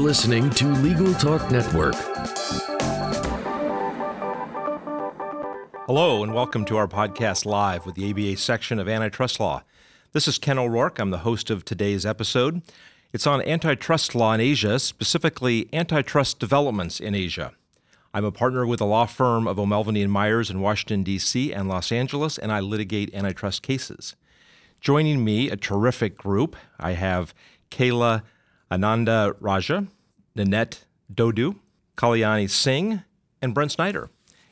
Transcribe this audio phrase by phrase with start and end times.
[0.00, 1.94] listening to Legal Talk Network.
[5.84, 9.62] Hello, and welcome to our podcast live with the ABA section of antitrust law.
[10.12, 10.98] This is Ken O'Rourke.
[10.98, 12.62] I'm the host of today's episode.
[13.12, 17.52] It's on antitrust law in Asia, specifically antitrust developments in Asia.
[18.14, 21.52] I'm a partner with the law firm of O'Melveny and Myers in Washington, D.C.
[21.52, 24.16] and Los Angeles, and I litigate antitrust cases.
[24.80, 27.34] Joining me, a terrific group, I have
[27.70, 28.22] Kayla
[28.70, 29.88] Anandarajah,
[30.34, 31.56] Ninette Dodoo,
[31.96, 33.02] Kalyani Singh,
[33.42, 34.10] and Brent Snyder.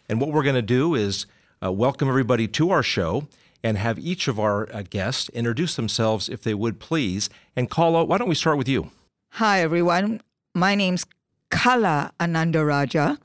[0.09, 1.27] And what we're going to do is
[1.63, 3.29] uh, welcome everybody to our show
[3.63, 7.29] and have each of our uh, guests introduce themselves, if they would please.
[7.57, 8.91] And Kala, why don't we start with you?
[9.33, 10.21] Hi, everyone.
[10.55, 11.05] My name's
[11.51, 13.19] Kala Anandarajah,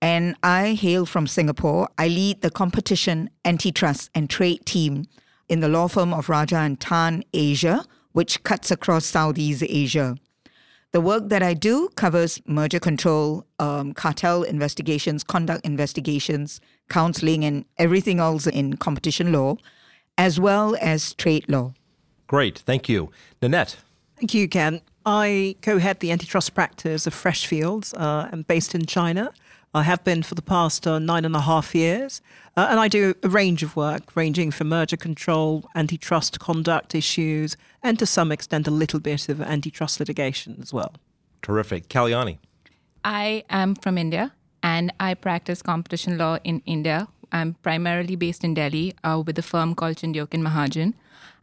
[0.00, 1.88] and I hail from Singapore.
[1.98, 5.06] I lead the competition, antitrust, and trade team
[5.48, 10.16] in the law firm of Rajah and Tann Asia, which cuts across Southeast Asia.
[10.92, 17.64] The work that I do covers merger control, um, cartel investigations, conduct investigations, counseling, and
[17.78, 19.56] everything else in competition law,
[20.18, 21.74] as well as trade law.
[22.26, 23.10] Great, thank you.
[23.40, 23.76] Ninette.
[24.16, 24.80] Thank you, Ken.
[25.06, 27.94] I co head the antitrust practice of Freshfields.
[27.96, 29.32] Uh, I'm based in China.
[29.72, 32.20] I have been for the past uh, nine and a half years.
[32.56, 37.56] Uh, and I do a range of work, ranging from merger control, antitrust conduct issues,
[37.82, 40.94] and to some extent a little bit of antitrust litigation as well.
[41.42, 41.88] Terrific.
[41.88, 42.38] Kalyani.
[43.04, 47.06] I am from India and I practice competition law in India.
[47.30, 50.94] I'm primarily based in Delhi uh, with a firm called Chandhiok and Mahajan.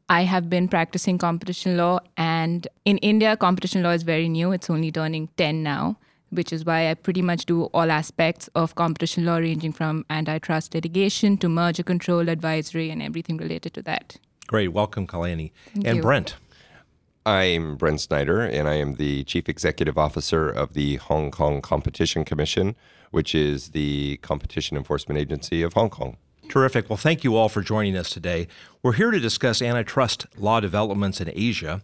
[0.10, 4.54] I have been practicing competition law, and in India, competition law is very new.
[4.54, 5.98] It's only turning 10 now
[6.30, 10.74] which is why I pretty much do all aspects of competition law, ranging from antitrust
[10.74, 14.18] litigation to merger control advisory and everything related to that.
[14.48, 14.70] Great.
[14.70, 15.52] Welcome, Kalyani.
[15.74, 16.02] Thank and you.
[16.02, 16.36] Brent.
[17.26, 22.24] I'm Brent Snyder, and I am the Chief Executive Officer of the Hong Kong Competition
[22.24, 22.78] Commission,
[23.12, 26.16] which is the competition enforcement agency of Hong Kong.
[26.48, 26.90] Terrific.
[26.90, 28.48] Well, thank you all for joining us today.
[28.82, 31.82] We're here to discuss antitrust law developments in Asia.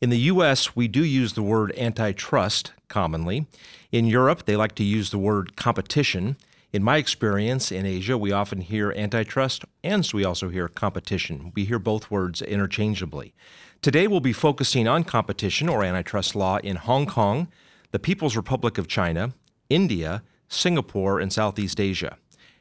[0.00, 3.46] In the U.S., we do use the word antitrust commonly.
[3.92, 6.36] In Europe, they like to use the word competition.
[6.72, 11.52] In my experience in Asia, we often hear antitrust and we also hear competition.
[11.54, 13.34] We hear both words interchangeably.
[13.80, 17.48] Today, we'll be focusing on competition or antitrust law in Hong Kong,
[17.92, 19.34] the People's Republic of China,
[19.70, 22.16] India, Singapore, and Southeast Asia.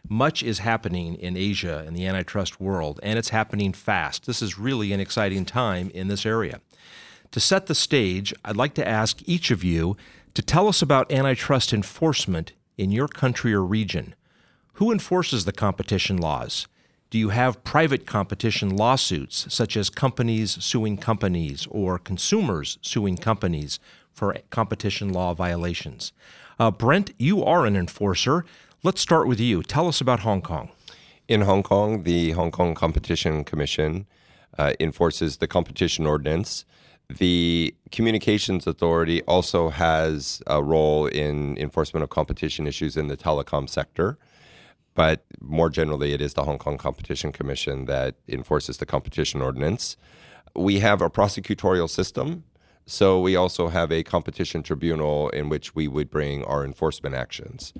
[0.07, 4.25] Much is happening in Asia in the antitrust world, and it's happening fast.
[4.25, 6.59] This is really an exciting time in this area.
[7.33, 9.97] To set the stage, I'd like to ask each of you
[10.35, 14.13] to tell us about antitrust enforcement in your country or region.
[14.73, 16.67] Who enforces the competition laws?
[17.09, 23.79] Do you have private competition lawsuits, such as companies suing companies or consumers suing companies
[24.11, 26.11] for competition law violations?
[26.59, 28.45] Uh, Brent, you are an enforcer.
[28.83, 29.63] Let's start with you.
[29.63, 30.69] Tell us about Hong Kong.
[31.27, 34.05] In Hong Kong, the Hong Kong Competition Commission
[34.59, 36.63] uh, enforces the competition ordinance.
[37.19, 43.69] The Communications Authority also has a role in enforcement of competition issues in the telecom
[43.69, 44.18] sector.
[44.96, 49.96] But more generally, it is the Hong Kong Competition Commission that enforces the competition ordinance.
[50.56, 52.46] We have a prosecutorial system.
[52.85, 57.74] So we also have a competition tribunal in which we would bring our enforcement actions.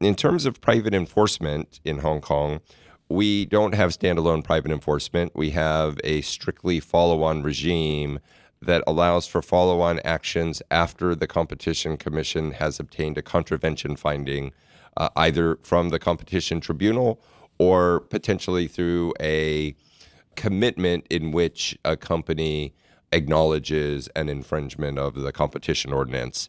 [0.00, 2.60] In terms of private enforcement in Hong Kong,
[3.08, 5.32] we don't have standalone private enforcement.
[5.34, 8.20] We have a strictly follow on regime
[8.62, 14.52] that allows for follow on actions after the Competition Commission has obtained a contravention finding,
[14.96, 17.20] uh, either from the Competition Tribunal
[17.58, 19.74] or potentially through a
[20.36, 22.74] commitment in which a company
[23.12, 26.48] acknowledges an infringement of the competition ordinance.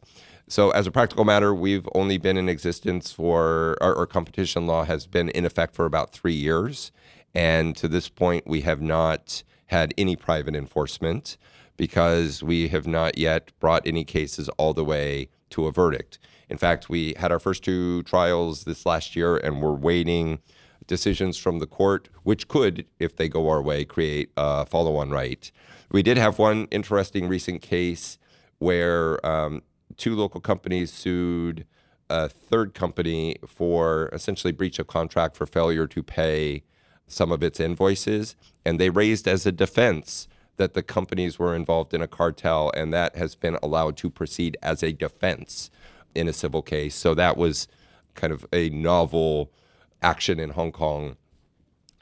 [0.50, 4.86] So, as a practical matter, we've only been in existence for, our, our, competition law
[4.86, 6.92] has been in effect for about three years.
[7.36, 11.38] And to this point, we have not had any private enforcement
[11.78, 16.20] because we have not yet brought any cases all the way to a verdict.
[16.50, 20.40] In fact, we had our first two trials this last year and we're waiting
[20.88, 25.12] decisions from the court, which could, if they go our way, create a follow on
[25.12, 25.52] right.
[25.92, 28.18] We did have one interesting recent case
[28.60, 29.62] where um,
[29.98, 31.66] two local companies sued
[32.10, 36.64] a third company for essentially breach of contract for failure to pay
[37.08, 38.36] some of its invoices.
[38.66, 40.28] And they raised as a defense
[40.58, 44.58] that the companies were involved in a cartel, and that has been allowed to proceed
[44.62, 45.70] as a defense
[46.14, 46.96] in a civil case.
[46.96, 47.68] So that was
[48.16, 49.52] kind of a novel
[50.02, 51.16] action in Hong Kong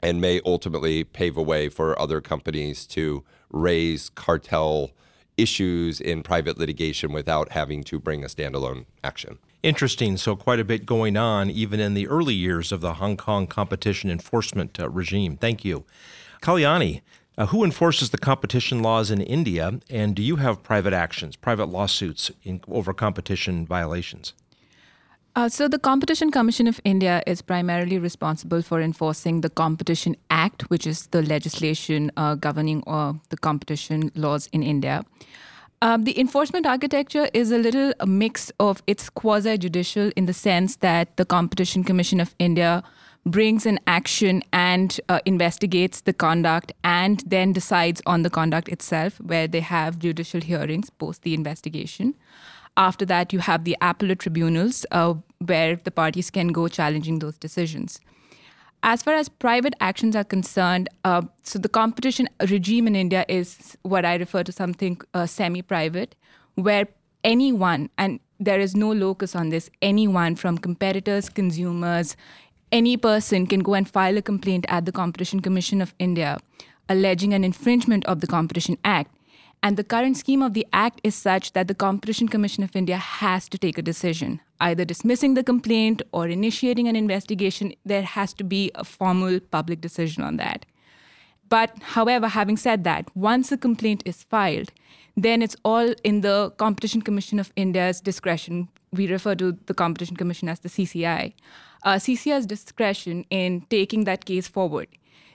[0.02, 4.90] and may ultimately pave a way for other companies to raise cartel
[5.36, 9.38] issues in private litigation without having to bring a standalone action.
[9.62, 10.16] Interesting.
[10.16, 13.46] So, quite a bit going on even in the early years of the Hong Kong
[13.46, 15.36] competition enforcement uh, regime.
[15.36, 15.84] Thank you.
[16.40, 17.02] Kalyani,
[17.38, 21.66] uh, who enforces the competition laws in India, and do you have private actions, private
[21.66, 24.32] lawsuits in, over competition violations?
[25.34, 30.62] Uh, so, the Competition Commission of India is primarily responsible for enforcing the Competition Act,
[30.70, 35.04] which is the legislation uh, governing uh, the competition laws in India.
[35.82, 40.32] Um, the enforcement architecture is a little a mix of it's quasi judicial in the
[40.32, 42.82] sense that the Competition Commission of India
[43.26, 49.20] brings an action and uh, investigates the conduct and then decides on the conduct itself,
[49.20, 52.14] where they have judicial hearings post the investigation.
[52.76, 55.14] After that, you have the appellate tribunals uh,
[55.44, 58.00] where the parties can go challenging those decisions.
[58.82, 63.76] As far as private actions are concerned, uh, so the competition regime in India is
[63.82, 66.14] what I refer to something uh, semi private,
[66.54, 66.86] where
[67.24, 72.16] anyone, and there is no locus on this, anyone from competitors, consumers,
[72.72, 76.38] any person can go and file a complaint at the Competition Commission of India
[76.88, 79.12] alleging an infringement of the Competition Act.
[79.62, 82.96] And the current scheme of the Act is such that the Competition Commission of India
[82.96, 87.74] has to take a decision, either dismissing the complaint or initiating an investigation.
[87.84, 90.66] There has to be a formal public decision on that.
[91.48, 94.72] But, however, having said that, once a complaint is filed,
[95.16, 98.68] then it's all in the Competition Commission of India's discretion.
[98.96, 101.34] We refer to the Competition Commission as the CCI.
[101.82, 104.88] Uh, CCI's discretion in taking that case forward.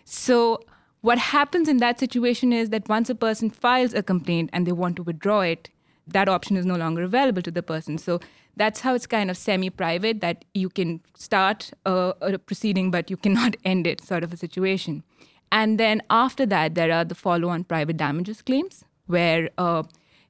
[0.05, 0.63] So,
[1.01, 4.71] what happens in that situation is that once a person files a complaint and they
[4.71, 5.69] want to withdraw it,
[6.07, 7.97] that option is no longer available to the person.
[7.97, 8.19] So
[8.55, 13.09] that's how it's kind of semi private that you can start a, a, proceeding, but
[13.09, 15.03] you cannot end it, sort of a situation.
[15.51, 19.83] And then after that, there are the follow on private damages claims, where uh,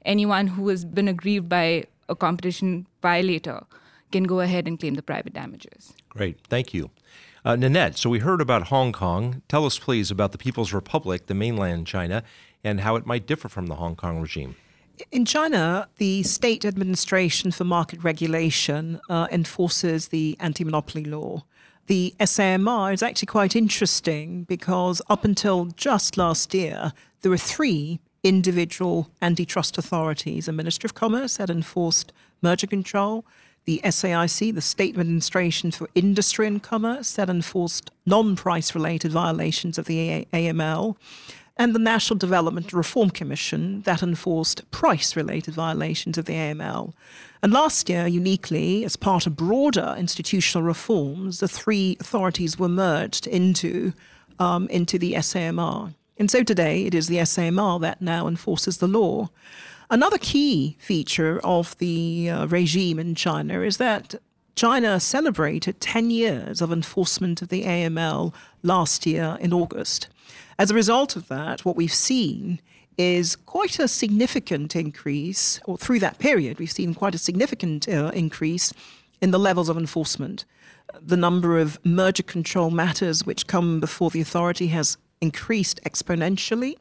[0.06, 3.63] anyone who has been aggrieved by a competition violator
[4.11, 5.93] can go ahead and claim the private damages.
[6.09, 6.39] Great.
[6.47, 6.91] Thank you.
[7.43, 9.41] Uh, Ninette, so we heard about Hong Kong.
[9.47, 12.23] Tell us, please, about the People's Republic, the mainland China,
[12.63, 14.55] and how it might differ from the Hong Kong regime.
[15.11, 21.43] In China, the State Administration for Market Regulation uh, enforces the anti monopoly law.
[21.87, 27.99] The SAMR is actually quite interesting because up until just last year, there were three
[28.23, 33.25] individual antitrust authorities The Ministry of Commerce that enforced merger control,
[33.65, 39.77] the SAIC, the State Administration for Industry and Commerce, that enforced non price related violations
[39.77, 40.95] of the AML,
[41.57, 46.94] and the National Development Reform Commission, that enforced price related violations of the AML.
[47.44, 53.27] And last year, uniquely, as part of broader institutional reforms, the three authorities were merged
[53.27, 53.94] into,
[54.39, 55.94] um, into the SAMR.
[56.21, 59.31] And so today, it is the SAMR that now enforces the law.
[59.89, 64.13] Another key feature of the uh, regime in China is that
[64.56, 70.09] China celebrated 10 years of enforcement of the AML last year in August.
[70.59, 72.62] As a result of that, what we've seen
[73.00, 78.12] is quite a significant increase, or through that period, we've seen quite a significant uh,
[78.13, 78.73] increase
[79.21, 80.45] in the levels of enforcement.
[81.01, 86.75] The number of merger control matters which come before the authority has increased exponentially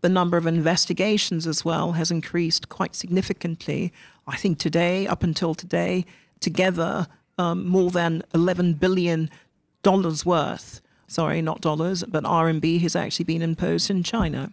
[0.00, 3.92] the number of investigations as well has increased quite significantly.
[4.26, 6.04] I think today, up until today,
[6.40, 9.30] together, um, more than $11 billion
[10.24, 14.52] worth, sorry, not dollars, but RMB has actually been imposed in China.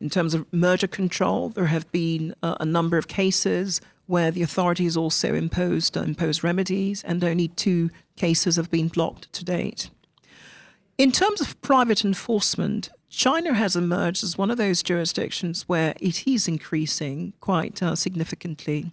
[0.00, 4.42] In terms of merger control, there have been uh, a number of cases where the
[4.42, 9.90] authorities also imposed uh, imposed remedies, and only two cases have been blocked to date.
[11.00, 16.26] In terms of private enforcement, China has emerged as one of those jurisdictions where it
[16.28, 18.92] is increasing quite uh, significantly.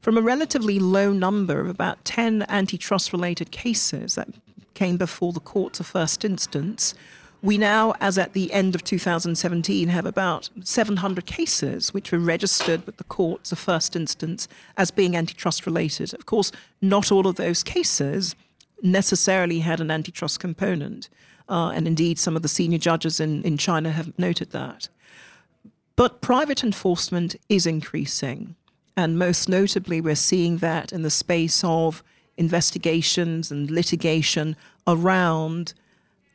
[0.00, 4.28] From a relatively low number of about 10 antitrust related cases that
[4.74, 6.94] came before the courts of first instance,
[7.42, 12.86] we now, as at the end of 2017, have about 700 cases which were registered
[12.86, 16.14] with the courts of first instance as being antitrust related.
[16.14, 18.36] Of course, not all of those cases
[18.82, 21.08] necessarily had an antitrust component.
[21.50, 24.88] Uh, and indeed, some of the senior judges in, in China have noted that.
[25.96, 28.54] But private enforcement is increasing.
[28.96, 32.04] And most notably, we're seeing that in the space of
[32.36, 35.74] investigations and litigation around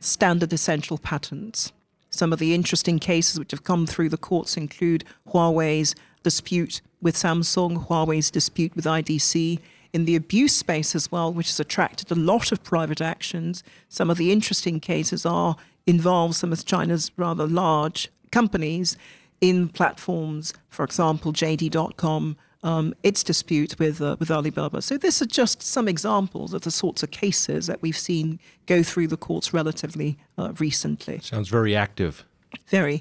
[0.00, 1.72] standard essential patents.
[2.10, 7.16] Some of the interesting cases which have come through the courts include Huawei's dispute with
[7.16, 9.60] Samsung, Huawei's dispute with IDC,
[9.96, 13.64] in the abuse space as well, which has attracted a lot of private actions.
[13.88, 18.98] Some of the interesting cases are involve some of China's rather large companies
[19.40, 24.82] in platforms, for example, JD.com, um, its dispute with uh, with Alibaba.
[24.82, 28.82] So these are just some examples of the sorts of cases that we've seen go
[28.82, 31.20] through the courts relatively uh, recently.
[31.20, 32.26] Sounds very active.
[32.68, 33.00] Very.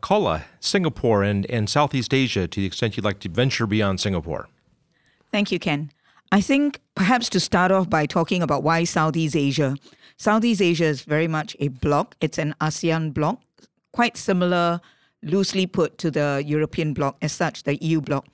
[0.00, 4.48] Kala, Singapore and, and Southeast Asia, to the extent you'd like to venture beyond Singapore.
[5.30, 5.90] Thank you, Ken.
[6.30, 9.76] I think perhaps to start off by talking about why Southeast Asia.
[10.18, 12.16] Southeast Asia is very much a bloc.
[12.20, 13.40] It's an ASEAN bloc,
[13.92, 14.80] quite similar,
[15.22, 18.26] loosely put, to the European bloc, as such, the EU bloc.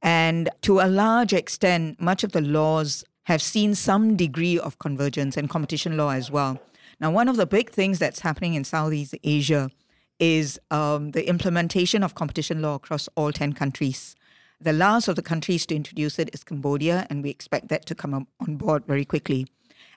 [0.00, 5.36] And to a large extent, much of the laws have seen some degree of convergence
[5.36, 6.60] and competition law as well.
[7.00, 9.70] Now, one of the big things that's happening in Southeast Asia
[10.18, 14.14] is um, the implementation of competition law across all 10 countries.
[14.60, 17.94] The last of the countries to introduce it is Cambodia, and we expect that to
[17.94, 19.46] come on board very quickly.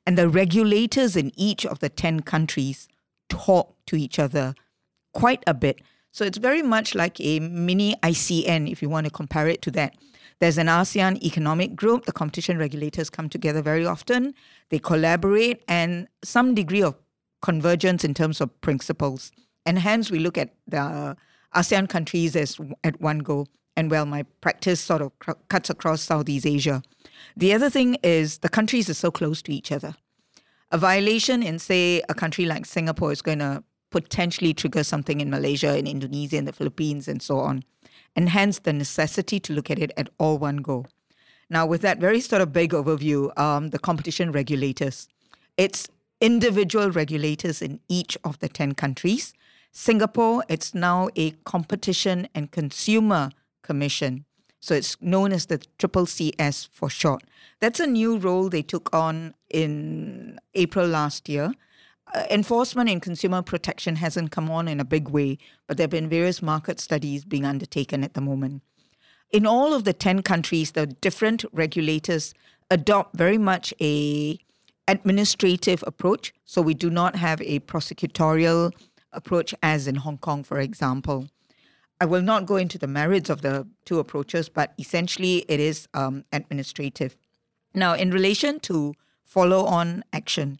[0.06, 2.88] And the regulators in each of the 10 countries
[3.30, 4.56] talk to each other
[5.14, 5.82] quite a bit.
[6.12, 9.72] So it's very much like a mini ICN, if you want to compare it to
[9.72, 9.96] that.
[10.40, 12.06] There's an ASEAN economic group.
[12.06, 14.34] The competition regulators come together very often.
[14.70, 16.96] They collaborate and some degree of
[17.42, 19.32] convergence in terms of principles.
[19.66, 21.18] And hence, we look at the
[21.56, 23.48] ASEAN countries as at one go.
[23.78, 25.12] And well, my practice sort of
[25.48, 26.82] cuts across Southeast Asia.
[27.38, 29.96] The other thing is the countries are so close to each other.
[30.72, 35.30] A violation in, say, a country like Singapore is going to potentially trigger something in
[35.30, 37.64] Malaysia, in Indonesia, in the Philippines, and so on.
[38.16, 40.86] And hence the necessity to look at it at all one go.
[41.50, 45.08] Now, with that very sort of big overview, um, the competition regulators,
[45.56, 45.88] it's
[46.20, 49.34] individual regulators in each of the 10 countries
[49.80, 53.30] Singapore, it's now a Competition and Consumer
[53.68, 54.26] Commission.
[54.60, 57.24] So it's known as the Triple CS for short.
[57.60, 61.54] That's a new role they took on in April last year.
[62.14, 65.92] Uh, enforcement and consumer protection hasn't come on in a big way, but there have
[65.92, 68.64] been various market studies being undertaken at the moment.
[69.32, 72.34] In all of the 10 countries, the different regulators
[72.72, 74.40] adopt very much a
[74.88, 76.34] administrative approach.
[76.46, 78.72] So we do not have a prosecutorial
[79.12, 81.28] approach as in Hong Kong, for example.
[82.00, 85.88] I will not go into the merits of the two approaches, but essentially it is
[85.94, 87.18] um, administrative.
[87.74, 90.60] Now, in relation to follow on action,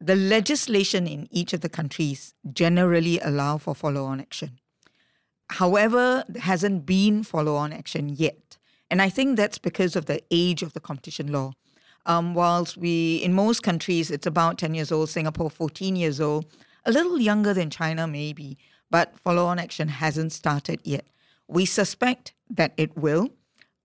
[0.00, 4.58] the legislation in each of the countries generally allow for follow on action.
[5.50, 8.58] However, there hasn't been follow on action yet.
[8.90, 11.52] And I think that's because of the age of the competition law.
[12.04, 16.46] Um, whilst we, in most countries, it's about 10 years old, Singapore 14 years old,
[16.84, 18.56] a little younger than China, maybe,
[18.90, 21.06] but follow on action hasn't started yet.
[21.48, 23.30] We suspect that it will.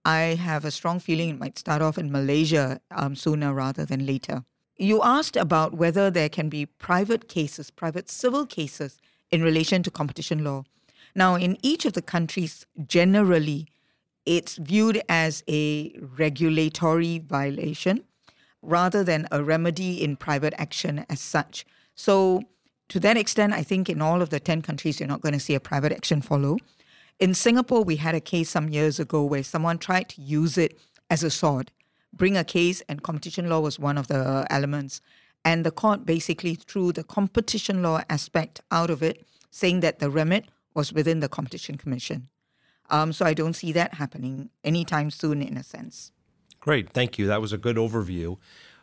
[0.03, 4.05] I have a strong feeling it might start off in Malaysia um, sooner rather than
[4.05, 4.43] later.
[4.77, 9.91] You asked about whether there can be private cases, private civil cases in relation to
[9.91, 10.63] competition law.
[11.13, 13.67] Now, in each of the countries, generally,
[14.25, 18.03] it's viewed as a regulatory violation
[18.61, 21.65] rather than a remedy in private action as such.
[21.95, 22.43] So,
[22.91, 25.39] to that extent, I think in all of the 10 countries, you're not going to
[25.39, 26.57] see a private action follow.
[27.19, 30.77] In Singapore, we had a case some years ago where someone tried to use it
[31.09, 31.71] as a sword,
[32.11, 34.99] bring a case, and competition law was one of the elements.
[35.45, 40.09] And the court basically threw the competition law aspect out of it, saying that the
[40.09, 42.27] remit was within the Competition Commission.
[42.89, 46.11] Um, so I don't see that happening anytime soon, in a sense.
[46.59, 47.27] Great, thank you.
[47.27, 48.37] That was a good overview.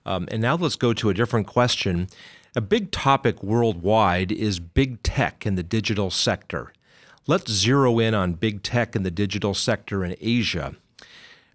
[0.06, 2.08] Um, and now let's go to a different question.
[2.56, 6.72] A big topic worldwide is big tech in the digital sector.
[7.26, 10.74] Let's zero in on big tech in the digital sector in Asia.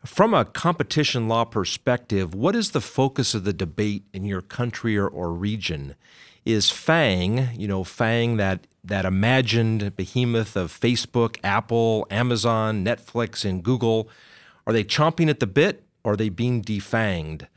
[0.05, 4.95] From a competition law perspective, what is the focus of the debate in your country
[4.95, 5.95] or, or region?
[6.45, 13.63] Is FANG, you know, FANG, that, that imagined behemoth of Facebook, Apple, Amazon, Netflix, and
[13.63, 14.09] Google,
[14.67, 17.47] are they chomping at the bit or are they being defanged?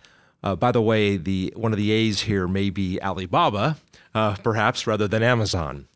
[0.47, 3.79] Uh, by the way, the one of the A's here may be Alibaba,
[4.15, 5.88] uh, perhaps rather than Amazon.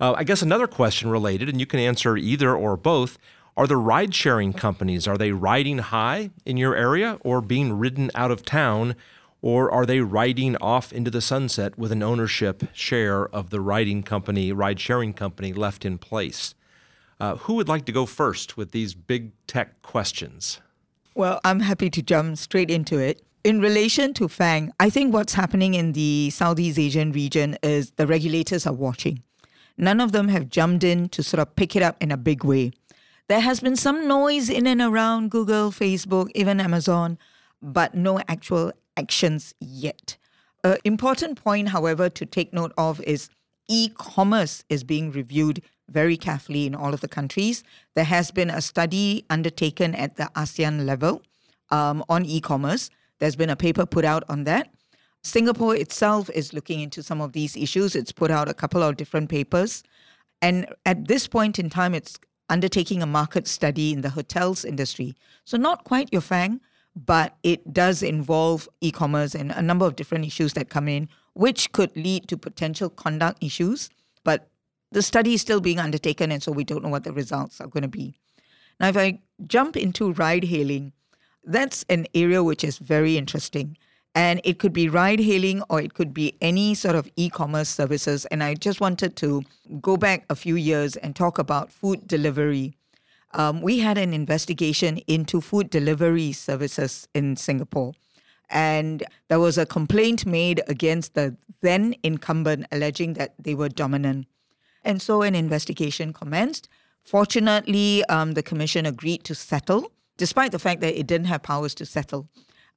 [0.00, 3.18] Uh, I guess another question related, and you can answer either or both.
[3.54, 8.10] Are the ride sharing companies are they riding high in your area or being ridden
[8.14, 8.96] out of town
[9.42, 14.02] or are they riding off into the sunset with an ownership share of the riding
[14.02, 16.54] company ride sharing company left in place
[17.18, 20.60] uh, who would like to go first with these big tech questions
[21.16, 25.32] well i'm happy to jump straight into it in relation to FANG, I think what's
[25.32, 29.22] happening in the Southeast Asian region is the regulators are watching.
[29.78, 32.44] None of them have jumped in to sort of pick it up in a big
[32.44, 32.72] way.
[33.26, 37.16] There has been some noise in and around Google, Facebook, even Amazon,
[37.62, 40.18] but no actual actions yet.
[40.62, 43.30] An important point, however, to take note of is
[43.66, 47.64] e commerce is being reviewed very carefully in all of the countries.
[47.94, 51.22] There has been a study undertaken at the ASEAN level
[51.70, 52.90] um, on e commerce.
[53.18, 54.72] There's been a paper put out on that.
[55.22, 57.96] Singapore itself is looking into some of these issues.
[57.96, 59.82] It's put out a couple of different papers.
[60.40, 65.16] And at this point in time, it's undertaking a market study in the hotels industry.
[65.44, 66.60] So, not quite your fang,
[66.94, 71.08] but it does involve e commerce and a number of different issues that come in,
[71.34, 73.90] which could lead to potential conduct issues.
[74.24, 74.48] But
[74.90, 77.68] the study is still being undertaken, and so we don't know what the results are
[77.68, 78.14] going to be.
[78.80, 80.92] Now, if I jump into ride hailing,
[81.44, 83.76] that's an area which is very interesting.
[84.14, 87.68] And it could be ride hailing or it could be any sort of e commerce
[87.68, 88.24] services.
[88.26, 89.42] And I just wanted to
[89.80, 92.74] go back a few years and talk about food delivery.
[93.32, 97.92] Um, we had an investigation into food delivery services in Singapore.
[98.50, 104.26] And there was a complaint made against the then incumbent alleging that they were dominant.
[104.84, 106.68] And so an investigation commenced.
[107.04, 111.74] Fortunately, um, the commission agreed to settle, despite the fact that it didn't have powers
[111.76, 112.28] to settle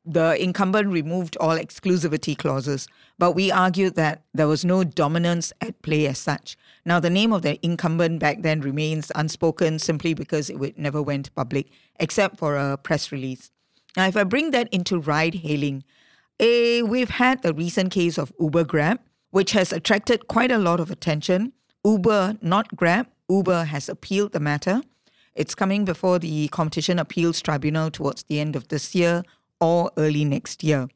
[0.05, 2.87] the incumbent removed all exclusivity clauses,
[3.19, 6.57] but we argued that there was no dominance at play as such.
[6.85, 11.33] Now, the name of the incumbent back then remains unspoken simply because it never went
[11.35, 11.67] public,
[11.99, 13.51] except for a press release.
[13.95, 15.83] Now, if I bring that into ride hailing,
[16.39, 20.79] eh, we've had the recent case of Uber Grab, which has attracted quite a lot
[20.79, 21.53] of attention.
[21.85, 24.81] Uber, not Grab, Uber has appealed the matter.
[25.33, 29.23] It's coming before the Competition Appeals Tribunal towards the end of this year
[29.59, 30.89] or early next year.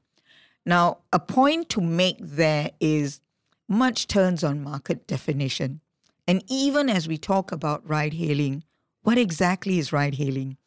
[0.65, 3.21] Now, a point to make there is
[3.67, 5.79] much turns on market definition.
[6.27, 8.63] And even as we talk about ride hailing,
[9.03, 10.57] what exactly is ride hailing?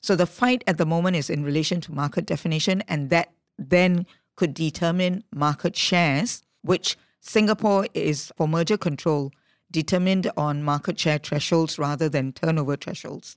[0.00, 4.06] So the fight at the moment is in relation to market definition, and that then
[4.36, 9.32] could determine market shares, which Singapore is for merger control
[9.72, 13.36] determined on market share thresholds rather than turnover thresholds.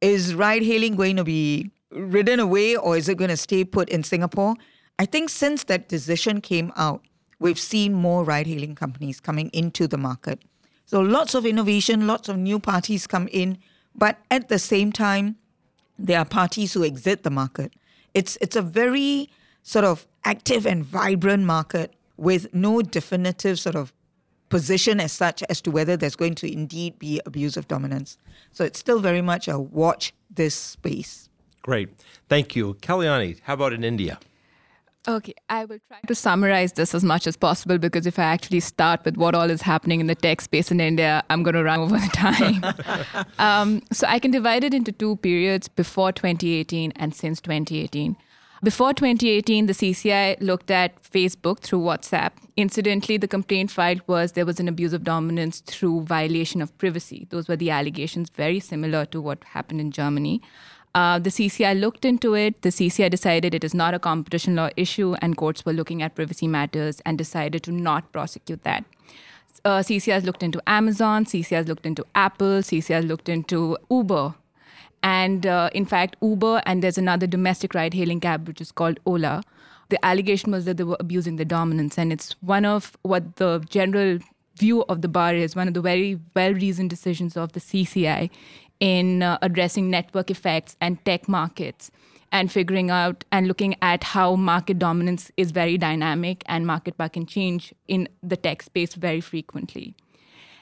[0.00, 3.88] Is ride hailing going to be ridden away or is it going to stay put
[3.88, 4.54] in Singapore?
[4.98, 7.02] I think since that decision came out,
[7.38, 10.42] we've seen more ride hailing companies coming into the market.
[10.86, 13.58] So lots of innovation, lots of new parties come in,
[13.94, 15.36] but at the same time,
[15.98, 17.72] there are parties who exit the market.
[18.12, 19.30] It's it's a very
[19.62, 23.92] sort of active and vibrant market with no definitive sort of
[24.48, 28.18] position as such as to whether there's going to indeed be abuse of dominance.
[28.52, 31.28] So it's still very much a watch this space.
[31.62, 31.88] Great.
[32.28, 32.74] Thank you.
[32.74, 34.18] Kalyani, how about in India?
[35.06, 38.60] Okay, I will try to summarize this as much as possible because if I actually
[38.60, 41.62] start with what all is happening in the tech space in India, I'm going to
[41.62, 43.26] run over the time.
[43.38, 48.16] um, so I can divide it into two periods before 2018 and since 2018.
[48.64, 52.30] Before 2018, the CCI looked at Facebook through WhatsApp.
[52.56, 57.26] Incidentally, the complaint filed was there was an abuse of dominance through violation of privacy.
[57.28, 60.40] Those were the allegations, very similar to what happened in Germany.
[60.94, 62.62] Uh, the CCI looked into it.
[62.62, 66.14] The CCI decided it is not a competition law issue, and courts were looking at
[66.14, 68.86] privacy matters and decided to not prosecute that.
[69.66, 73.76] Uh, CCI has looked into Amazon, CCI has looked into Apple, CCI has looked into
[73.90, 74.36] Uber.
[75.04, 78.98] And uh, in fact, Uber and there's another domestic ride hailing cab which is called
[79.04, 79.42] Ola.
[79.90, 83.62] The allegation was that they were abusing the dominance, and it's one of what the
[83.68, 84.18] general
[84.56, 88.30] view of the bar is one of the very well reasoned decisions of the CCI
[88.80, 91.90] in uh, addressing network effects and tech markets
[92.32, 97.10] and figuring out and looking at how market dominance is very dynamic and market power
[97.10, 99.94] can change in the tech space very frequently.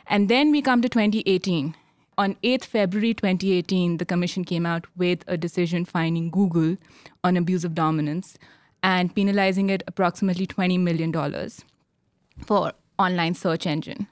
[0.09, 1.77] And then we come to 2018.
[2.19, 6.77] On 8th February 2018, the commission came out with a decision finding Google
[7.25, 8.37] on abuse of dominance
[8.83, 11.13] and penalizing it approximately $20 million
[12.45, 14.09] for online search engine.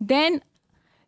[0.00, 0.42] Then,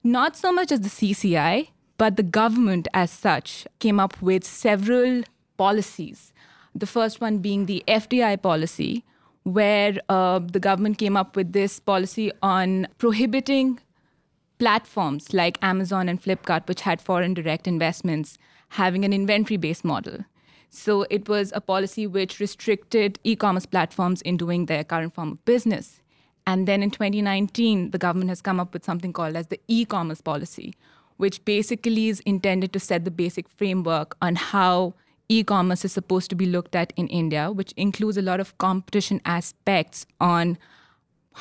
[0.02, 5.22] not so much as the CCI, but the government, as such, came up with several
[5.59, 6.33] policies.
[6.74, 9.05] The first one being the FDI policy,
[9.42, 13.81] where uh, the government came up with this policy on prohibiting
[14.58, 18.38] platforms like Amazon and Flipkart, which had foreign direct investments,
[18.70, 20.24] having an inventory based model.
[20.70, 25.32] So it was a policy which restricted e commerce platforms in doing their current form
[25.32, 26.00] of business.
[26.46, 29.84] And then in 2019, the government has come up with something called as the e
[29.84, 30.74] commerce policy,
[31.16, 34.94] which basically is intended to set the basic framework on how
[35.28, 38.56] e commerce is supposed to be looked at in India, which includes a lot of
[38.58, 40.58] competition aspects on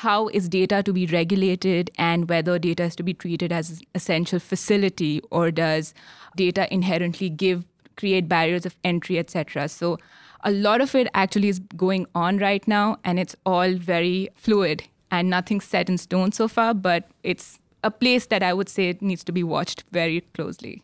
[0.04, 3.78] how is data to be regulated and whether data is to be treated as an
[3.96, 5.94] essential facility or does
[6.36, 9.98] data inherently give create barriers of entry etc so
[10.44, 14.84] a lot of it actually is going on right now and it's all very fluid
[15.12, 18.98] and nothing's set in stone so far but it's a place that I would say
[19.00, 20.82] needs to be watched very closely.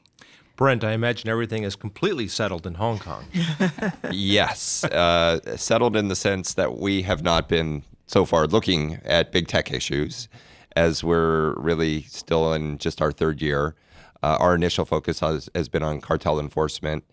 [0.56, 3.26] Brent, I imagine everything is completely settled in Hong Kong.
[4.12, 9.32] yes, uh, settled in the sense that we have not been so far looking at
[9.32, 10.28] big tech issues,
[10.76, 13.74] as we're really still in just our third year.
[14.22, 17.06] Uh, our initial focus has, has been on cartel enforcement,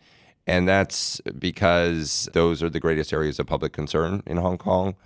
[0.47, 4.97] and that's because those are the greatest areas of public concern in Hong Kong.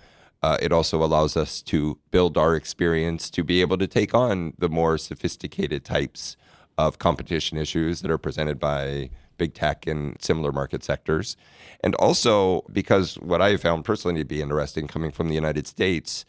[0.41, 4.53] Uh, it also allows us to build our experience to be able to take on
[4.57, 6.35] the more sophisticated types
[6.77, 11.35] of competition issues that are presented by big tech and similar market sectors.
[11.83, 16.25] And also because what I found personally to be interesting coming from the United States,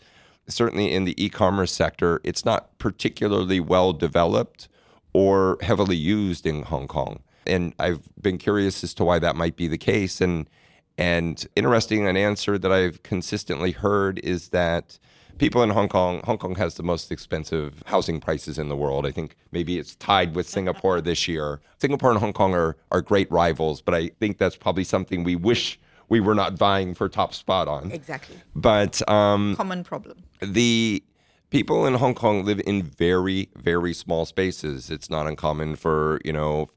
[0.48, 4.68] certainly in the e commerce sector, it's not particularly well developed
[5.12, 7.22] or heavily used in Hong Kong.
[7.46, 10.20] And I've been curious as to why that might be the case.
[10.20, 10.48] And
[10.96, 14.98] and interesting, an answer that I've consistently heard is that
[15.38, 19.06] people in Hong Kong, Hong Kong has the most expensive housing prices in the world.
[19.06, 21.60] I think maybe it's tied with Singapore this year.
[21.78, 25.36] Singapore and Hong Kong are, are great rivals, but I think that's probably something we
[25.36, 27.90] wish we were not vying for top spot on.
[27.90, 28.36] Exactly.
[28.54, 30.22] But um, Common problem.
[30.40, 31.02] the
[31.50, 34.90] people in Hong Kong live in very, very small spaces.
[34.90, 36.68] It's not uncommon for, you know,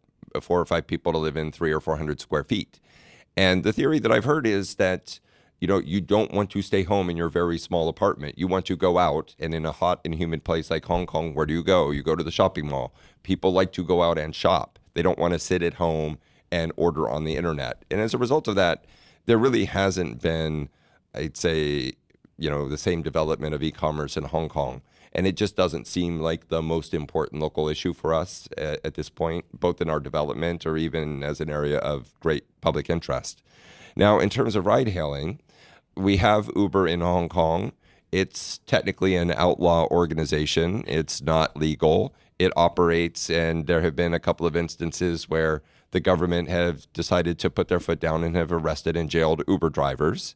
[0.41, 2.79] four or five people to live in three or 400 square feet.
[3.35, 5.19] And the theory that I've heard is that
[5.59, 8.37] you know, you don't want to stay home in your very small apartment.
[8.37, 11.33] You want to go out, and in a hot and humid place like Hong Kong,
[11.33, 11.89] where do you go?
[11.91, 12.93] You go to the shopping mall.
[13.23, 14.77] People like to go out and shop.
[14.93, 16.19] They don't want to sit at home
[16.51, 17.83] and order on the internet.
[17.89, 18.85] And as a result of that,
[19.25, 20.69] there really hasn't been,
[21.13, 21.93] I'd say,
[22.37, 24.81] you know, the same development of e-commerce in Hong Kong.
[25.13, 28.93] And it just doesn't seem like the most important local issue for us at, at
[28.93, 33.41] this point, both in our development or even as an area of great public interest.
[33.95, 35.39] Now, in terms of ride hailing,
[35.97, 37.73] we have Uber in Hong Kong.
[38.11, 40.83] It's technically an outlaw organization.
[40.87, 42.15] It's not legal.
[42.39, 47.39] It operates, and there have been a couple of instances where the government have decided
[47.39, 50.35] to put their foot down and have arrested and jailed Uber drivers.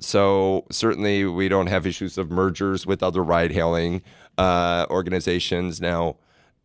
[0.00, 4.02] So certainly, we don't have issues of mergers with other ride-hailing
[4.38, 5.80] uh, organizations.
[5.80, 6.16] Now,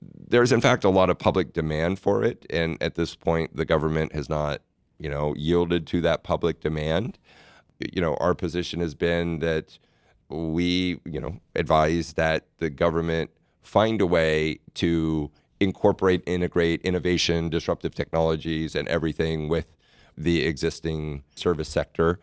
[0.02, 3.66] there's in fact a lot of public demand for it, and at this point, the
[3.66, 4.62] government has not,
[5.00, 7.18] you know, yielded to that public demand
[7.94, 9.78] you know, our position has been that
[10.30, 17.96] we, you know, advise that the government find a way to incorporate, integrate innovation, disruptive
[17.96, 19.68] technologies, and everything with
[20.18, 22.20] the existing service sector.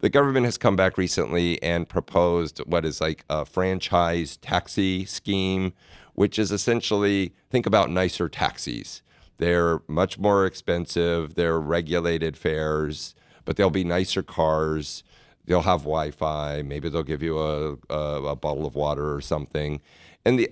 [0.00, 5.72] The government has come back recently and proposed what is like a franchise taxi scheme,
[6.14, 9.02] which is essentially think about nicer taxis.
[9.38, 13.14] They're much more expensive, they're regulated fares
[13.46, 15.02] but they'll be nicer cars.
[15.46, 16.60] They'll have Wi-Fi.
[16.62, 19.80] Maybe they'll give you a, a, a bottle of water or something.
[20.26, 20.50] And the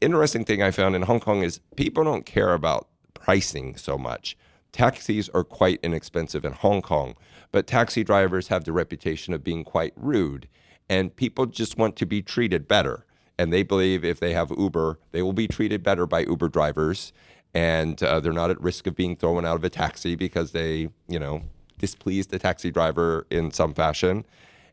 [0.00, 4.36] interesting thing I found in Hong Kong is people don't care about pricing so much.
[4.72, 7.14] Taxis are quite inexpensive in Hong Kong,
[7.52, 10.48] but taxi drivers have the reputation of being quite rude,
[10.88, 13.04] and people just want to be treated better.
[13.38, 17.12] And they believe if they have Uber, they will be treated better by Uber drivers,
[17.52, 20.88] and uh, they're not at risk of being thrown out of a taxi because they,
[21.08, 21.42] you know,
[21.80, 24.24] displeased the taxi driver in some fashion.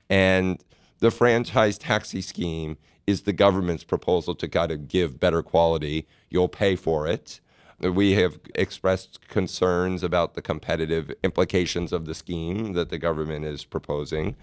[0.10, 0.64] And
[1.00, 6.06] the franchise taxi scheme is the government's proposal to kind of give better quality.
[6.30, 7.40] You'll pay for it.
[7.80, 13.64] We have expressed concerns about the competitive implications of the scheme that the government is
[13.64, 14.36] proposing.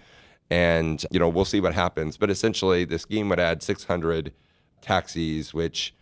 [0.49, 2.17] And, you know, we'll see what happens.
[2.17, 4.33] But essentially, the scheme would add 600
[4.81, 5.93] taxis, which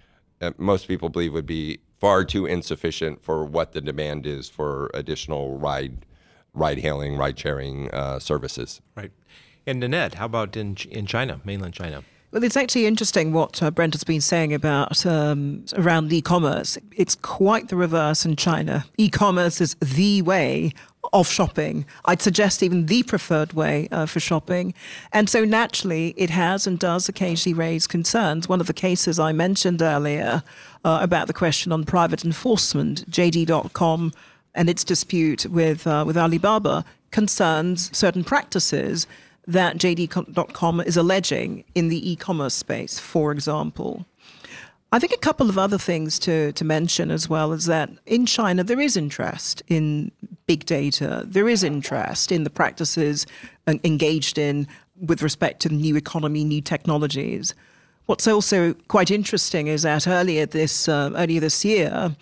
[0.41, 4.91] uh, most people believe would be far too insufficient for what the demand is for
[4.93, 6.06] additional ride
[6.53, 8.81] ride hailing, ride sharing uh, services.
[8.95, 9.11] Right.
[9.65, 12.03] And Ninette, how about in in China, mainland China?
[12.33, 16.79] Well, it's actually interesting what uh, Brent has been saying about um, around e-commerce.
[16.95, 18.85] It's quite the reverse in China.
[18.97, 20.73] E-commerce is the way
[21.13, 21.85] of shopping.
[22.05, 24.73] I'd suggest even the preferred way uh, for shopping.
[25.11, 28.49] And so naturally, it has and does occasionally raise concerns.
[28.49, 30.41] One of the cases I mentioned earlier
[30.83, 34.11] uh, about the question on private enforcement, JD.com
[34.55, 39.07] and its dispute with uh, with Alibaba concerns certain practices
[39.45, 44.05] that JD.com is alleging in the e-commerce space, for example.
[44.93, 48.27] I think a couple of other things to, to mention as well is that in
[48.27, 50.11] China, there is interest in
[50.45, 51.23] big data.
[51.25, 53.25] There is interest in the practices
[53.67, 54.67] engaged in
[55.01, 57.55] with respect to the new economy, new technologies.
[58.05, 62.15] What's also quite interesting is that earlier this, uh, earlier this year,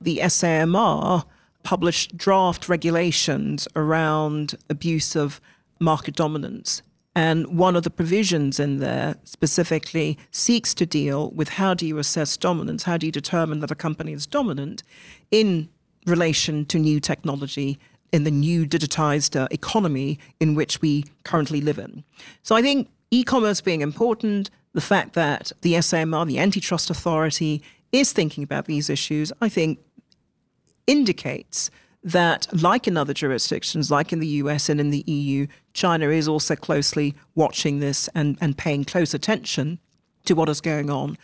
[0.00, 1.24] the SAMR
[1.68, 5.38] published draft regulations around abuse of
[5.78, 6.82] market dominance
[7.14, 11.98] And one of the provisions in there specifically seeks to deal with how do you
[11.98, 12.84] assess dominance?
[12.84, 14.84] How do you determine that a company is dominant
[15.32, 15.68] in
[16.06, 17.78] relation to new technology
[18.12, 22.04] in the new digitized uh, economy in which we currently live in?
[22.44, 27.62] So I think e commerce being important, the fact that the SAMR, the antitrust authority,
[27.90, 29.80] is thinking about these issues, I think
[30.88, 31.70] indicates
[32.02, 36.26] that, like in other jurisdictions, like in the US and in the EU, China is
[36.26, 39.78] also closely watching this and, and paying close attention
[40.24, 41.16] to what is going on.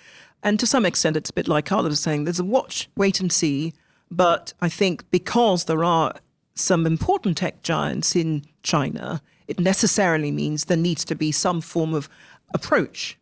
[0.42, 3.18] And to some extent, it's a bit like Kala was saying there's a watch, wait
[3.18, 3.72] and see.
[4.11, 6.14] But I think because there are
[6.55, 11.94] some important tech giants in China, it necessarily means there needs to be some form
[11.94, 12.09] of
[12.53, 13.18] approach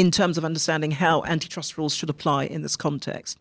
[0.00, 3.38] in terms of understanding how antitrust rules should apply in this context.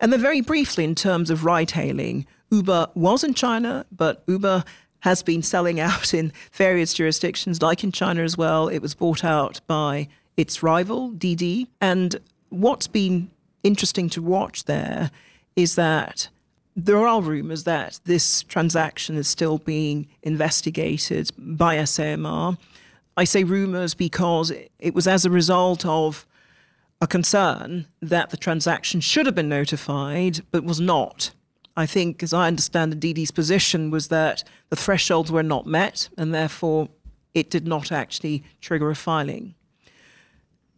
[0.00, 4.64] And then, very briefly, in terms of ride hailing, Uber was in China, but Uber
[5.00, 8.66] has been selling out in various jurisdictions, like in China as well.
[8.66, 11.68] It was bought out by its rival, Didi.
[11.80, 12.16] And
[12.48, 13.30] what's been
[13.62, 15.12] interesting to watch there
[15.54, 16.28] is that
[16.74, 22.58] there are rumors that this transaction is still being investigated by SAMR.
[23.16, 26.26] I say rumors because it was as a result of
[27.00, 31.32] a concern that the transaction should have been notified but was not.
[31.76, 36.34] I think, as I understand Didi's position, was that the thresholds were not met and
[36.34, 36.88] therefore
[37.34, 39.54] it did not actually trigger a filing.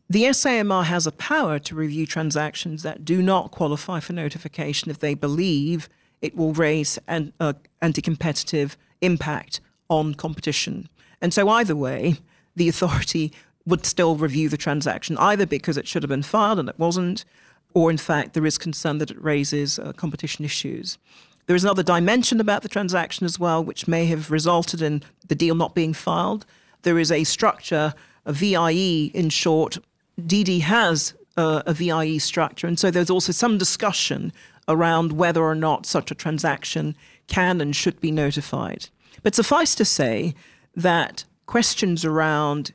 [0.08, 4.98] The SAMR has a power to review transactions that do not qualify for notification if
[4.98, 5.88] they believe
[6.20, 10.88] it will raise an uh, anti competitive impact on competition.
[11.24, 12.18] And so, either way,
[12.54, 13.32] the authority
[13.64, 17.24] would still review the transaction, either because it should have been filed and it wasn't,
[17.72, 20.98] or in fact, there is concern that it raises uh, competition issues.
[21.46, 25.34] There is another dimension about the transaction as well, which may have resulted in the
[25.34, 26.44] deal not being filed.
[26.82, 27.94] There is a structure,
[28.26, 29.78] a VIE in short.
[30.26, 34.30] Didi has uh, a VIE structure, and so there's also some discussion
[34.68, 36.94] around whether or not such a transaction
[37.28, 38.90] can and should be notified.
[39.22, 40.34] But suffice to say
[40.76, 42.72] that questions around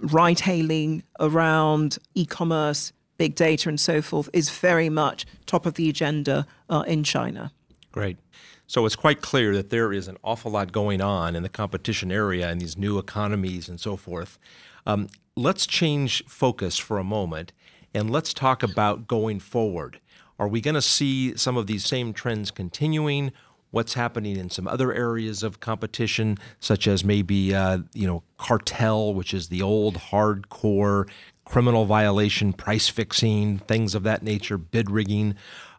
[0.00, 5.74] ride hailing, around e commerce, big data, and so forth is very much top of
[5.74, 7.52] the agenda uh, in China.
[7.92, 8.18] Great.
[8.66, 12.10] So it's quite clear that there is an awful lot going on in the competition
[12.10, 14.38] area and these new economies and so forth.
[14.86, 17.52] Um, let's change focus for a moment
[17.92, 20.00] and let's talk about going forward.
[20.38, 23.32] Are we going to see some of these same trends continuing?
[23.72, 29.12] What's happening in some other areas of competition, such as maybe uh, you know cartel,
[29.12, 31.08] which is the old hardcore
[31.44, 35.34] criminal violation, price fixing, things of that nature, bid rigging.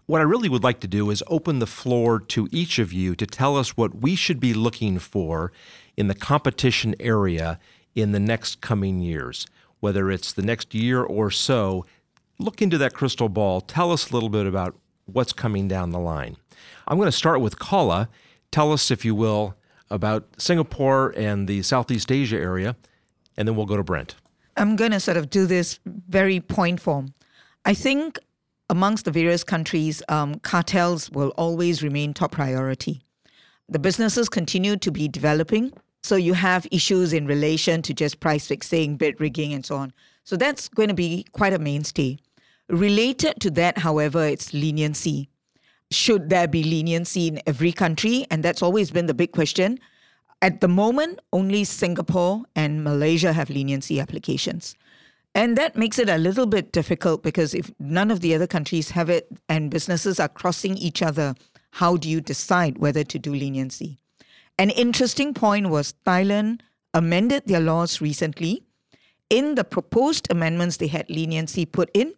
[0.06, 3.16] What I really would like to do is open the floor to each of you
[3.16, 5.54] to tell us what we should be looking for
[5.96, 7.58] in the competition area
[7.96, 9.48] in the next coming years.
[9.80, 11.86] Whether it's the next year or so,
[12.38, 13.62] look into that crystal ball.
[13.62, 14.76] Tell us a little bit about
[15.06, 16.38] what's coming down the line.
[16.88, 18.10] I'm going to start with Kala.
[18.52, 19.56] Tell us, if you will,
[19.90, 22.76] about Singapore and the Southeast Asia area,
[23.38, 24.16] and then we'll go to Brent.
[24.58, 27.14] I'm going to sort of do this very point form.
[27.66, 28.20] I think
[28.70, 33.02] amongst the various countries, um, cartels will always remain top priority.
[33.70, 35.72] The businesses continue to be developing,
[36.04, 39.94] so you have issues in relation to just price fixing, bid rigging, and so on.
[40.24, 42.18] So that's going to be quite a mainstay.
[42.70, 45.30] Related to that, however, it's leniency
[45.94, 48.26] should there be leniency in every country?
[48.30, 49.80] And that's always been the big question.
[50.42, 54.76] At the moment, only Singapore and Malaysia have leniency applications.
[55.36, 58.92] And that makes it a little bit difficult because if none of the other countries
[58.92, 61.34] have it and businesses are crossing each other,
[61.72, 63.98] how do you decide whether to do leniency?
[64.60, 66.60] An interesting point was Thailand
[66.94, 68.64] amended their laws recently.
[69.30, 72.14] In the proposed amendments, they had leniency put in.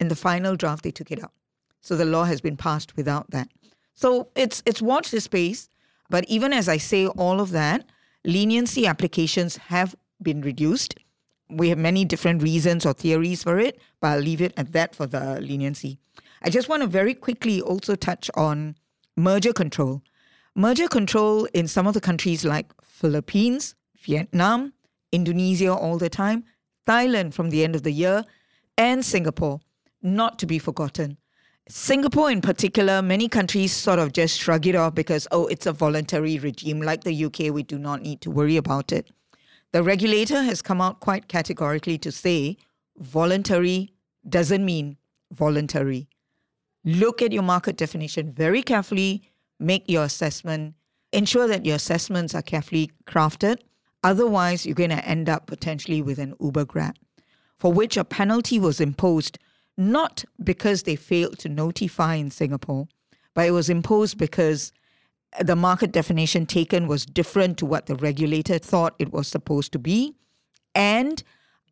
[0.00, 1.32] In the final draft, they took it out.
[1.80, 3.48] So the law has been passed without that.
[3.94, 5.68] So it's it's watch the space.
[6.10, 7.86] But even as I say all of that,
[8.24, 10.94] leniency applications have been reduced.
[11.50, 14.94] We have many different reasons or theories for it, but I'll leave it at that
[14.94, 15.98] for the leniency.
[16.42, 18.76] I just want to very quickly also touch on
[19.16, 20.02] merger control.
[20.54, 24.72] Merger control in some of the countries like Philippines, Vietnam,
[25.10, 26.44] Indonesia all the time,
[26.86, 28.24] Thailand from the end of the year,
[28.76, 29.60] and Singapore,
[30.04, 31.16] not to be forgotten.
[31.66, 35.72] Singapore, in particular, many countries sort of just shrug it off because, oh, it's a
[35.72, 36.82] voluntary regime.
[36.82, 39.10] Like the UK, we do not need to worry about it.
[39.72, 42.58] The regulator has come out quite categorically to say
[42.98, 43.94] voluntary
[44.28, 44.98] doesn't mean
[45.32, 46.06] voluntary.
[46.84, 49.22] Look at your market definition very carefully,
[49.58, 50.74] make your assessment,
[51.12, 53.58] ensure that your assessments are carefully crafted.
[54.02, 56.94] Otherwise, you're going to end up potentially with an Uber Grab,
[57.56, 59.38] for which a penalty was imposed
[59.76, 62.88] not because they failed to notify in Singapore,
[63.34, 64.72] but it was imposed because
[65.40, 69.78] the market definition taken was different to what the regulator thought it was supposed to
[69.78, 70.14] be,
[70.74, 71.22] and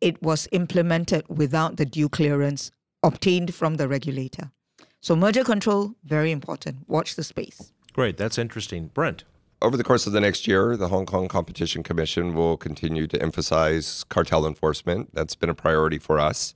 [0.01, 2.71] it was implemented without the due clearance
[3.03, 4.51] obtained from the regulator.
[4.99, 6.87] So, merger control, very important.
[6.87, 7.73] Watch the space.
[7.93, 8.17] Great.
[8.17, 8.87] That's interesting.
[8.87, 9.23] Brent.
[9.61, 13.21] Over the course of the next year, the Hong Kong Competition Commission will continue to
[13.21, 15.13] emphasize cartel enforcement.
[15.13, 16.53] That's been a priority for us.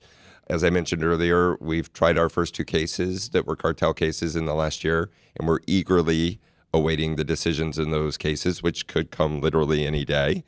[0.48, 4.46] As I mentioned earlier, we've tried our first two cases that were cartel cases in
[4.46, 6.40] the last year, and we're eagerly
[6.72, 10.44] awaiting the decisions in those cases, which could come literally any day.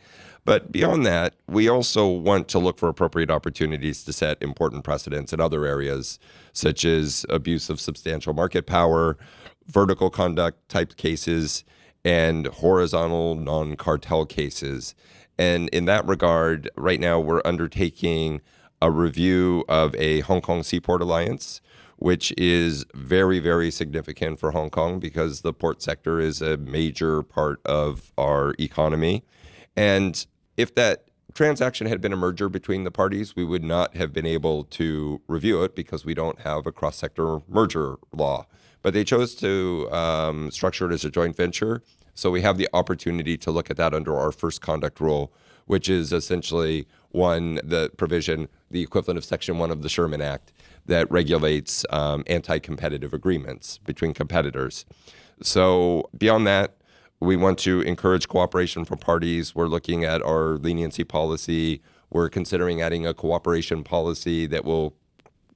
[0.47, 5.35] But beyond that, we also want to look for appropriate opportunities to set important precedents
[5.35, 6.19] in other areas,
[6.55, 9.19] such as abuse of substantial market power,
[9.67, 11.63] vertical conduct type cases,
[12.07, 14.95] and horizontal non cartel cases.
[15.39, 18.41] And in that regard, right now we're undertaking
[18.83, 21.61] a review of a Hong Kong Seaport Alliance
[22.01, 27.23] which is very, very significant for Hong Kong because the port sector is a major
[27.23, 29.23] part of our economy.
[29.77, 34.15] And if that transaction had been a merger between the parties, we would not have
[34.15, 38.47] been able to review it because we don't have a cross sector merger law.
[38.81, 41.83] But they chose to um, structure it as a joint venture.
[42.15, 45.35] So we have the opportunity to look at that under our first conduct rule,
[45.67, 50.53] which is essentially one, the provision, the equivalent of Section 1 of the Sherman Act
[50.87, 54.85] that regulates um, anti competitive agreements between competitors.
[55.43, 56.77] So, beyond that,
[57.21, 59.55] we want to encourage cooperation from parties.
[59.55, 61.83] We're looking at our leniency policy.
[62.11, 64.95] We're considering adding a cooperation policy that will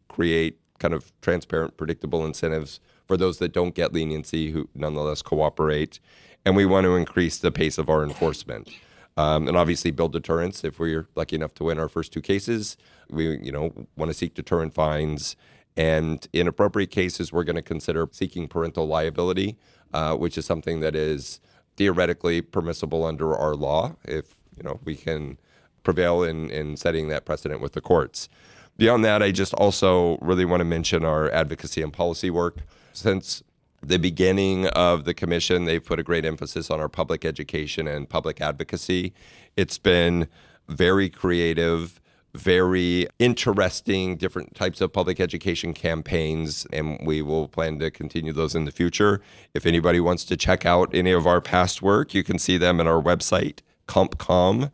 [0.09, 6.01] create kind of transparent, predictable incentives for those that don't get leniency who nonetheless cooperate.
[6.45, 8.69] And we want to increase the pace of our enforcement.
[9.17, 12.77] Um, and obviously build deterrence if we're lucky enough to win our first two cases.
[13.09, 15.37] We, you know, want to seek deterrent fines.
[15.77, 19.57] And in appropriate cases, we're going to consider seeking parental liability,
[19.93, 21.41] uh, which is something that is
[21.77, 25.39] theoretically permissible under our law if, you know, we can
[25.83, 28.29] prevail in, in setting that precedent with the courts.
[28.77, 32.59] Beyond that, I just also really want to mention our advocacy and policy work.
[32.93, 33.45] Since
[33.89, 38.09] the beginning of the commission, they've put a great emphasis on our public education and
[38.09, 39.13] public advocacy.
[39.57, 40.29] It's been
[40.69, 42.01] very creative,
[42.35, 48.55] very interesting, different types of public education campaigns, and we will plan to continue those
[48.55, 49.21] in the future.
[49.55, 52.81] If anybody wants to check out any of our past work, you can see them
[52.81, 54.71] in our website, compcom.hk.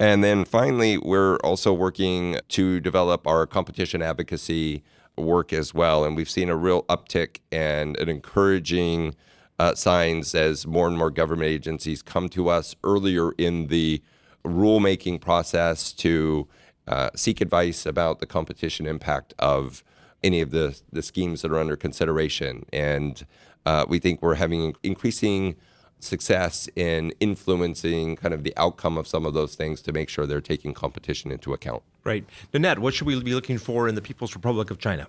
[0.00, 4.82] And then finally, we're also working to develop our competition advocacy
[5.16, 6.04] work as well.
[6.04, 9.14] And we've seen a real uptick and an encouraging
[9.58, 14.02] uh, signs as more and more government agencies come to us earlier in the
[14.44, 16.48] rulemaking process to
[16.86, 19.82] uh, seek advice about the competition impact of
[20.22, 22.64] any of the, the schemes that are under consideration.
[22.72, 23.24] And
[23.64, 25.56] uh, we think we're having increasing
[26.00, 30.26] success in influencing kind of the outcome of some of those things to make sure
[30.26, 31.82] they're taking competition into account.
[32.04, 32.24] Right.
[32.52, 35.06] Ninette, what should we be looking for in the People's Republic of China?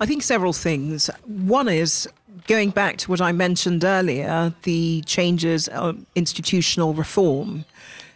[0.00, 1.10] I think several things.
[1.26, 2.08] One is
[2.46, 7.66] going back to what I mentioned earlier the changes, of institutional reform.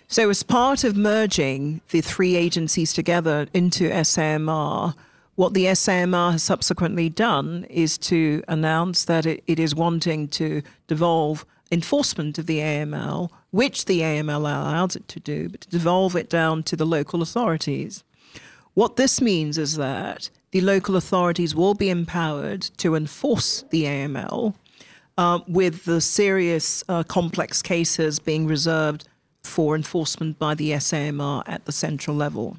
[0.09, 4.95] So, as part of merging the three agencies together into SAMR,
[5.35, 10.63] what the SAMR has subsequently done is to announce that it, it is wanting to
[10.87, 16.17] devolve enforcement of the AML, which the AML allows it to do, but to devolve
[16.17, 18.05] it down to the local authorities.
[18.75, 24.55] What this means is that the local authorities will be empowered to enforce the AML,
[25.17, 29.09] uh, with the serious, uh, complex cases being reserved
[29.43, 32.57] for enforcement by the SAMR at the central level.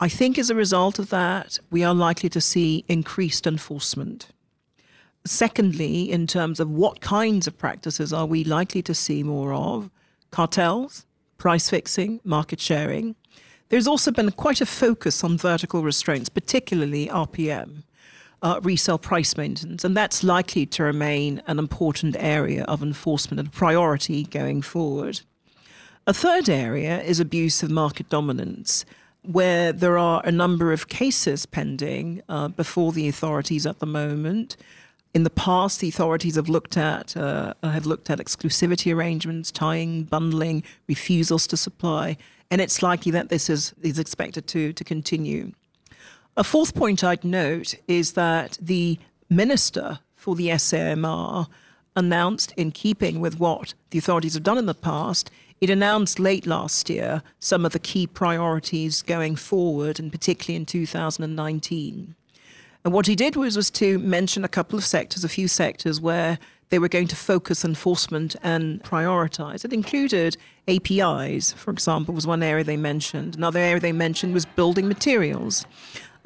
[0.00, 4.28] I think as a result of that, we are likely to see increased enforcement.
[5.26, 9.90] Secondly, in terms of what kinds of practices are we likely to see more of?
[10.30, 11.06] Cartels,
[11.38, 13.16] price fixing, market sharing.
[13.70, 17.84] There's also been quite a focus on vertical restraints, particularly RPM,
[18.42, 23.50] uh, resale price maintenance, and that's likely to remain an important area of enforcement and
[23.50, 25.22] priority going forward.
[26.06, 28.84] A third area is abuse of market dominance,
[29.22, 34.58] where there are a number of cases pending uh, before the authorities at the moment
[35.14, 40.02] in the past, the authorities have looked at uh, have looked at exclusivity arrangements, tying,
[40.02, 42.16] bundling, refusals to supply,
[42.50, 45.52] and it's likely that this is, is expected to, to continue.
[46.36, 48.98] A fourth point I'd note is that the
[49.30, 51.46] minister for the SAMR
[51.94, 56.44] announced, in keeping with what the authorities have done in the past, it announced late
[56.44, 62.16] last year some of the key priorities going forward, and particularly in 2019.
[62.84, 66.00] And what he did was, was to mention a couple of sectors, a few sectors
[66.00, 69.64] where they were going to focus enforcement and prioritize.
[69.64, 70.36] It included
[70.68, 73.36] APIs, for example, was one area they mentioned.
[73.36, 75.64] Another area they mentioned was building materials.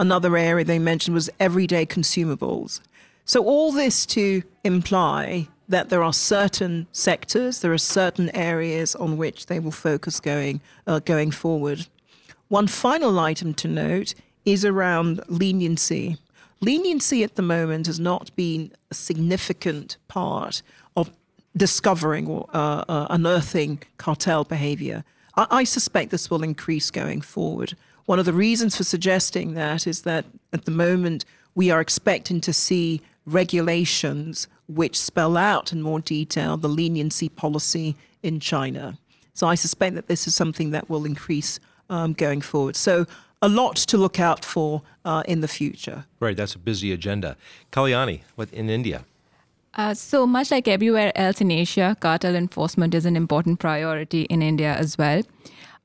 [0.01, 2.81] Another area they mentioned was everyday consumables.
[3.25, 9.17] So, all this to imply that there are certain sectors, there are certain areas on
[9.19, 11.87] which they will focus going, uh, going forward.
[12.49, 14.15] One final item to note
[14.47, 16.17] is around leniency.
[16.61, 20.63] Leniency at the moment has not been a significant part
[20.97, 21.11] of
[21.57, 25.05] discovering or uh, uh, unearthing cartel behavior.
[25.37, 27.77] I, I suspect this will increase going forward.
[28.07, 32.41] One of the reasons for suggesting that is that at the moment we are expecting
[32.41, 38.99] to see regulations which spell out in more detail the leniency policy in China.
[39.35, 42.77] So I suspect that this is something that will increase um, going forward.
[42.77, 43.07] So
[43.41, 46.05] a lot to look out for uh, in the future.
[46.21, 47.37] Right, that's a busy agenda.
[47.73, 49.05] Kalyani, what in India?
[49.75, 54.43] Uh, so much like everywhere else in Asia, cartel enforcement is an important priority in
[54.43, 55.23] India as well.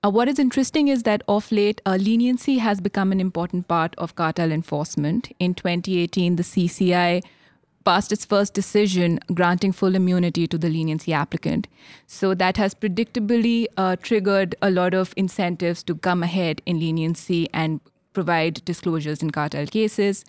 [0.03, 3.93] Uh, what is interesting is that of late, uh, leniency has become an important part
[3.97, 5.31] of cartel enforcement.
[5.39, 7.23] In 2018, the CCI
[7.83, 11.67] passed its first decision granting full immunity to the leniency applicant.
[12.07, 17.49] So that has predictably uh, triggered a lot of incentives to come ahead in leniency
[17.53, 17.79] and
[18.13, 20.23] provide disclosures in cartel cases.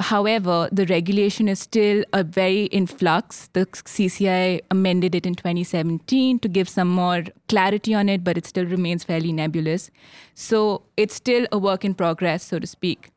[0.00, 3.48] However, the regulation is still a very in flux.
[3.52, 8.46] The CCI amended it in 2017 to give some more clarity on it, but it
[8.46, 9.90] still remains fairly nebulous.
[10.34, 13.10] So it's still a work in progress, so to speak.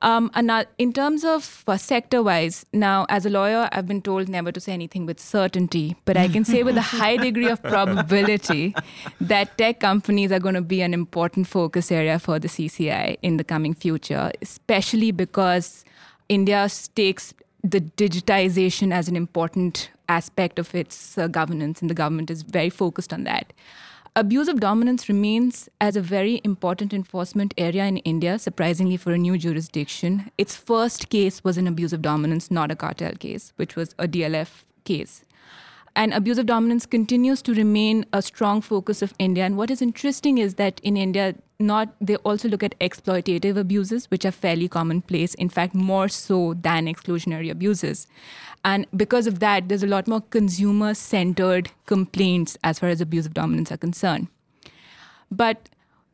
[0.00, 4.28] Um, and in terms of uh, sector wise, now as a lawyer, I've been told
[4.28, 7.62] never to say anything with certainty, but I can say with a high degree of
[7.62, 8.74] probability
[9.20, 13.38] that tech companies are going to be an important focus area for the CCI in
[13.38, 15.84] the coming future, especially because
[16.28, 17.34] India takes
[17.64, 22.70] the digitization as an important aspect of its uh, governance, and the government is very
[22.70, 23.52] focused on that.
[24.18, 29.16] Abuse of dominance remains as a very important enforcement area in India, surprisingly for a
[29.16, 30.32] new jurisdiction.
[30.36, 34.08] Its first case was an abuse of dominance, not a cartel case, which was a
[34.08, 35.22] DLF case.
[35.98, 39.44] And abuse of dominance continues to remain a strong focus of India.
[39.44, 44.08] And what is interesting is that in India, not they also look at exploitative abuses,
[44.08, 48.06] which are fairly commonplace, in fact, more so than exclusionary abuses.
[48.64, 53.26] And because of that, there's a lot more consumer centered complaints as far as abuse
[53.26, 54.28] of dominance are concerned.
[55.32, 55.68] But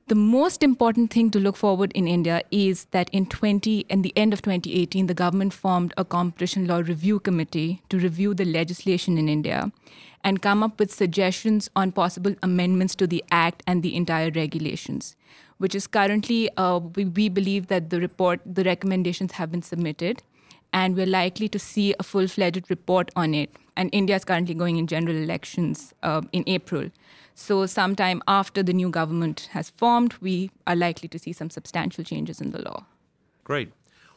[0.07, 4.13] the most important thing to look forward in India is that in 20 in the
[4.15, 9.17] end of 2018 the government formed a competition law review committee to review the legislation
[9.17, 9.73] in India
[10.23, 15.17] and come up with suggestions on possible amendments to the act and the entire regulations
[15.57, 20.23] which is currently uh, we, we believe that the report the recommendations have been submitted
[20.75, 23.49] and we're likely to see a full fledged report on it.
[23.77, 26.91] And India is currently going in general elections uh, in April.
[27.37, 32.05] So, sometime after the new government has formed, we are likely to see some substantial
[32.05, 32.85] changes in the law.
[33.43, 33.72] Great.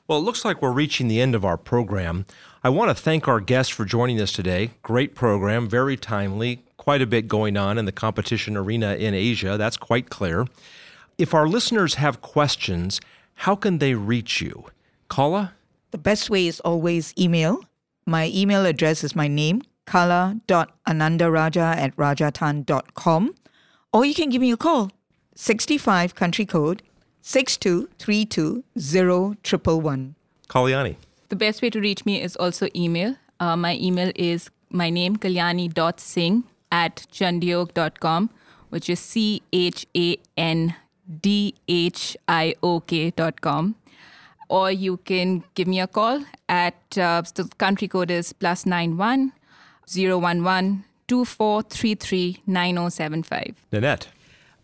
[0.08, 2.26] Well, it looks like we're reaching the end of our program.
[2.64, 4.72] I want to thank our guests for joining us today.
[4.84, 9.58] Great program, very timely, quite a bit going on in the competition arena in Asia.
[9.58, 10.46] That's quite clear.
[11.18, 13.02] If our listeners have questions,
[13.36, 14.66] how can they reach you?
[15.10, 15.54] Kala?
[15.92, 17.60] The best way is always email.
[18.06, 23.36] My email address is my name, kala.anandarajah at rajahtann.com.
[23.94, 24.92] Or you can give me a call,
[25.36, 26.84] 65 country code
[27.24, 30.14] 62320111.
[30.48, 30.96] Kalyani.
[31.30, 33.16] The best way to reach me is also email.
[33.40, 38.30] Uh, my email is my name, kalyani.singh at chandhiok.com,
[38.70, 40.76] which is C H A N
[41.22, 43.76] D H I O K.com
[44.50, 48.98] or you can give me a call at uh, the country code is plus nine
[48.98, 49.34] one
[49.90, 53.56] zero one one two four three three nine zero seven five.
[53.72, 54.08] Ninette.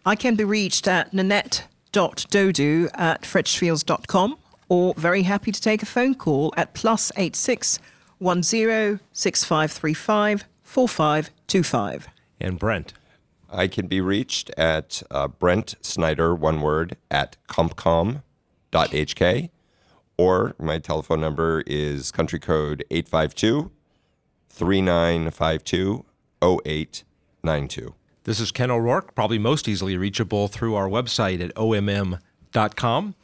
[0.06, 4.38] I can be reached at ninette.dodoo at freshfields.com
[4.70, 7.80] or very happy to take a phone call at plus eight six
[8.18, 12.08] one zero six five three five four five two five.
[12.40, 12.94] And Brent.
[13.50, 18.22] I can be reached at uh, Brent Snyder, one word, at compcom.hk
[20.18, 23.72] or my telephone number is country code 852
[24.50, 26.06] 3952
[26.42, 27.96] 0892.
[28.26, 33.16] This is Ken O'Rourke, probably most easily reachable through our website at omm.com.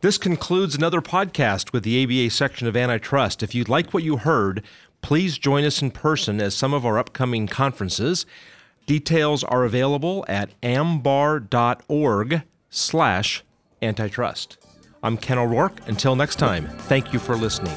[0.00, 3.42] This concludes another podcast with the ABA section of Antitrust.
[3.42, 4.62] If you like what you heard,
[5.00, 8.26] please join us in person at some of our upcoming conferences.
[8.84, 13.44] Details are available at ambar.org slash
[13.80, 14.58] antitrust.
[15.04, 15.80] I'm Ken O'Rourke.
[15.88, 17.74] Until next time, thank you for listening.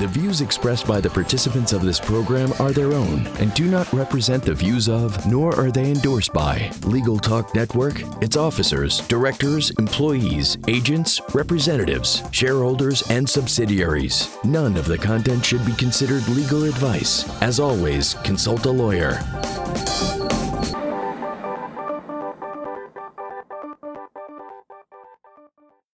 [0.00, 3.92] The views expressed by the participants of this program are their own and do not
[3.92, 9.70] represent the views of, nor are they endorsed by, Legal Talk Network, its officers, directors,
[9.72, 14.34] employees, agents, representatives, shareholders, and subsidiaries.
[14.44, 17.28] None of the content should be considered legal advice.
[17.42, 19.20] As always, consult a lawyer.